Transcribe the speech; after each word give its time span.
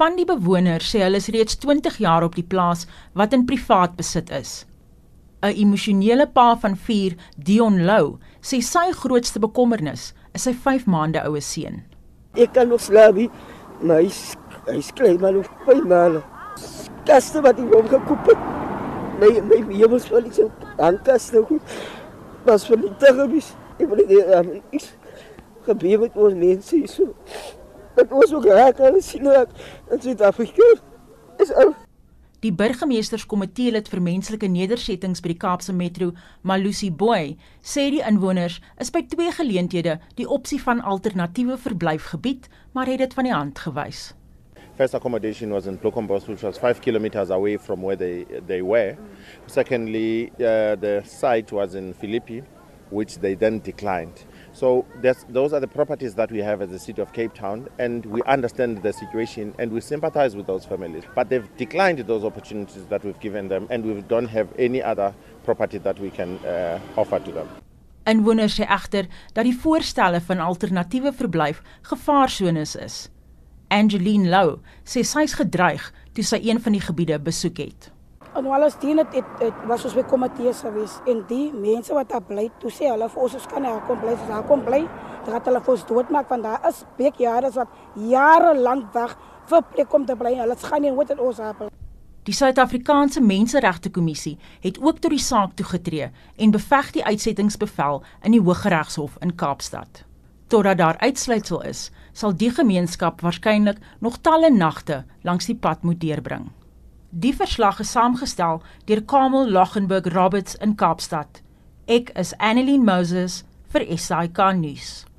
Van 0.00 0.14
die 0.16 0.24
bewoners 0.24 0.94
sê 0.94 1.02
hulle 1.04 1.18
is 1.20 1.26
reeds 1.28 1.58
20 1.60 1.98
jaar 2.00 2.24
op 2.24 2.32
die 2.38 2.46
plaas 2.52 2.86
wat 3.20 3.34
in 3.36 3.42
privaat 3.44 3.98
besit 3.98 4.30
is. 4.32 4.64
'n 5.44 5.52
Emosionele 5.52 6.26
pa 6.36 6.56
van 6.62 6.76
4, 6.86 7.16
Dion 7.36 7.76
Lou, 7.84 8.16
sê 8.40 8.62
sy 8.64 8.86
grootste 9.02 9.42
bekommernis 9.44 10.14
is 10.32 10.48
sy 10.48 10.54
5 10.54 10.86
maande 10.86 11.20
oue 11.28 11.44
seun. 11.44 11.82
Ek 12.32 12.54
kan 12.56 12.72
nog 12.72 12.80
slaap, 12.80 13.20
maar 13.82 14.00
hy 14.00 14.08
hy 14.72 14.80
skree 14.80 15.18
maar 15.18 15.36
nog 15.36 15.52
5 15.68 15.84
maande. 15.84 16.24
Kaste 17.04 17.44
wat 17.44 17.60
hy 17.60 17.68
hom 17.68 17.92
gekoop 17.92 18.32
het. 18.32 18.48
Nee, 19.20 19.44
my 19.52 19.60
jemels 19.84 20.08
wil 20.08 20.24
ek 20.24 20.32
sê, 20.32 20.48
dan 20.80 20.96
kaste 21.04 21.44
goed. 21.44 21.78
Was 22.48 22.64
vir 22.64 22.80
die 22.88 22.96
tegemis. 22.96 23.52
Ek 23.76 23.88
wil 23.88 24.00
dit 24.00 24.76
is 24.80 24.94
gebeur 25.68 25.98
met 26.08 26.16
ons 26.16 26.34
mense 26.34 26.76
hier 26.76 26.88
Dit 28.00 28.10
was 28.10 28.32
ook 28.32 28.48
reg 28.48 28.80
alles 28.80 29.10
sien 29.12 29.28
ek 29.28 29.50
in 29.92 30.00
Suid-Afrika. 30.00 30.72
Is 31.42 31.52
ou 31.52 31.74
Die 32.40 32.52
burgemeesterskomitee 32.56 33.74
lid 33.74 33.90
vir 33.92 34.00
menslike 34.00 34.48
nedersettings 34.48 35.20
by 35.20 35.34
die 35.34 35.40
Kaapse 35.42 35.74
Metro, 35.76 36.14
Malusi 36.40 36.88
Boy, 36.88 37.34
sê 37.60 37.90
die 37.92 38.00
inwoners 38.00 38.56
is 38.80 38.88
by 38.94 39.02
twee 39.12 39.28
geleenthede 39.36 39.98
die 40.16 40.24
opsie 40.24 40.56
van 40.62 40.80
alternatiewe 40.80 41.58
verblyfgebied, 41.60 42.48
maar 42.72 42.88
het 42.88 43.02
dit 43.04 43.18
van 43.18 43.28
die 43.28 43.34
hand 43.34 43.60
gewys. 43.60 44.14
First 44.80 44.96
accommodation 44.96 45.52
was 45.52 45.68
in 45.68 45.76
Blokombos, 45.76 46.24
which 46.30 46.40
was 46.40 46.56
five 46.56 46.80
kilometers 46.80 47.28
away 47.28 47.58
from 47.58 47.84
where 47.84 48.00
they, 48.00 48.24
they 48.46 48.62
were. 48.62 48.96
Secondly, 49.46 50.32
uh, 50.40 50.80
the 50.80 51.02
site 51.04 51.52
was 51.52 51.74
in 51.74 51.92
Philippi, 51.92 52.40
which 52.88 53.20
they 53.20 53.34
then 53.34 53.60
declined. 53.60 54.24
So 54.52 54.84
those 55.28 55.52
are 55.52 55.60
the 55.60 55.68
properties 55.68 56.14
that 56.16 56.30
we 56.30 56.38
have 56.38 56.60
as 56.60 56.70
the 56.70 56.78
city 56.78 57.00
of 57.00 57.12
Cape 57.12 57.34
Town, 57.34 57.68
and 57.78 58.04
we 58.06 58.22
understand 58.22 58.82
the 58.82 58.92
situation 58.92 59.54
and 59.58 59.72
we 59.72 59.80
sympathize 59.80 60.34
with 60.36 60.46
those 60.46 60.64
families. 60.64 61.04
But 61.14 61.28
they've 61.28 61.48
declined 61.56 61.98
those 62.00 62.24
opportunities 62.24 62.84
that 62.86 63.04
we've 63.04 63.18
given 63.20 63.48
them, 63.48 63.66
and 63.70 63.84
we 63.84 64.00
don't 64.02 64.28
have 64.28 64.48
any 64.58 64.82
other 64.82 65.14
property 65.44 65.78
that 65.78 65.98
we 65.98 66.10
can 66.10 66.38
uh, 66.44 66.80
offer 66.96 67.20
to 67.20 67.32
them. 67.32 67.48
Inwoners 68.08 68.56
sê 68.56 68.64
egter 68.66 69.06
dat 69.36 69.44
die 69.44 69.54
voorstelle 69.54 70.20
van 70.24 70.40
alternatiewe 70.40 71.12
verblyf 71.12 71.60
gevaarsones 71.86 72.74
is. 72.76 73.08
Angeline 73.70 74.30
Lou 74.32 74.58
sê 74.82 75.04
sy's 75.06 75.36
gedreig 75.38 75.92
toe 76.16 76.24
sy 76.26 76.40
een 76.42 76.58
van 76.64 76.74
die 76.74 76.82
gebiede 76.82 77.20
besoek 77.22 77.60
het. 77.62 77.90
En 78.34 78.46
alles 78.46 78.76
dien 78.78 78.98
het, 78.98 79.14
het, 79.14 79.30
het 79.38 79.62
was 79.66 79.84
ons 79.84 79.94
by 79.98 80.04
komitee 80.06 80.52
gewees 80.54 81.00
en 81.10 81.24
die 81.26 81.48
mense 81.50 81.94
wat 81.94 82.12
daar 82.12 82.22
bly, 82.22 82.44
toe 82.62 82.70
sê 82.70 82.86
hulle 82.86 83.08
vir 83.10 83.22
ons 83.24 83.34
ons 83.34 83.48
kan 83.50 83.64
nie 83.64 83.72
kom 83.88 83.98
bly, 83.98 84.14
ons 84.14 84.28
daar 84.30 84.44
kom 84.46 84.62
bly, 84.62 84.84
dan 85.26 85.34
het 85.34 85.48
hulle 85.50 85.62
vir 85.66 85.74
ons 85.74 85.82
doodmaak 85.88 86.30
want 86.30 86.46
daar 86.46 86.68
is 86.70 86.84
bekjare 86.98 87.50
wat 87.56 87.74
jare 88.12 88.52
lank 88.54 88.94
wag 88.94 89.16
vir 89.50 89.66
plek 89.72 89.96
om 89.98 90.06
te 90.06 90.14
bly. 90.16 90.36
Hulle 90.38 90.56
gaan 90.62 90.86
nie 90.86 90.92
wat 90.94 91.10
ons 91.18 91.42
daar 91.42 91.58
bly. 91.58 91.70
Die 92.28 92.36
Suid-Afrikaanse 92.36 93.22
Menseregte 93.24 93.90
Kommissie 93.90 94.36
het 94.62 94.78
ook 94.78 95.00
tot 95.00 95.10
die 95.10 95.22
saak 95.24 95.56
toegetree 95.58 96.10
en 96.36 96.54
beveg 96.54 96.92
die 96.94 97.04
uitsettingsbevel 97.04 98.02
in 98.28 98.36
die 98.36 98.42
Hooggeregshof 98.44 99.16
in 99.24 99.34
Kaapstad. 99.34 100.04
Totdat 100.52 100.78
daar 100.78 101.00
uitsluitsel 101.02 101.64
is, 101.66 101.88
sal 102.12 102.36
die 102.36 102.52
gemeenskap 102.54 103.24
waarskynlik 103.26 103.82
nog 103.98 104.20
talle 104.22 104.52
nagte 104.54 105.02
langs 105.26 105.50
die 105.50 105.58
pad 105.58 105.82
moet 105.82 105.98
deurbring. 106.02 106.50
Die 107.12 107.32
verslag 107.34 107.80
is 107.80 107.90
saamgestel 107.90 108.60
deur 108.86 109.00
Kamel 109.02 109.50
Lochenburg 109.50 110.14
Roberts 110.14 110.54
in 110.54 110.76
Kaapstad. 110.76 111.42
Ek 111.86 112.12
is 112.14 112.36
Annelien 112.38 112.84
Moses 112.84 113.42
vir 113.72 113.82
SAK 113.98 114.38
nuus. 114.54 115.09